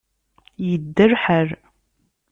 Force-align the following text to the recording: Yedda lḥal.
Yedda 0.67 1.05
lḥal. 1.11 1.49